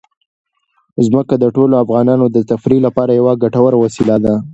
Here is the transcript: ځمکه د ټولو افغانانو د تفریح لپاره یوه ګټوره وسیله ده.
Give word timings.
ځمکه 1.05 1.35
د 1.39 1.45
ټولو 1.55 1.73
افغانانو 1.83 2.25
د 2.29 2.37
تفریح 2.51 2.79
لپاره 2.87 3.11
یوه 3.19 3.33
ګټوره 3.43 3.77
وسیله 3.83 4.15
ده. 4.25 4.35